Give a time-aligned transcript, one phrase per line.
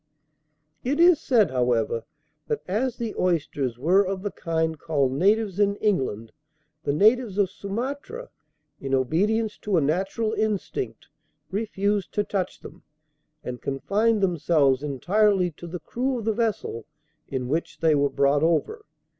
[0.83, 2.05] ]It is said, however,
[2.47, 6.31] that, as the oysters were of the kind called natives in England,
[6.83, 8.31] the natives of Sumatra,
[8.79, 11.09] in obedience to a natural instinct,
[11.51, 12.81] refused to touch them,
[13.43, 16.87] and confined themselves entirely to the crew of the vessel
[17.27, 18.85] in which they were brought over.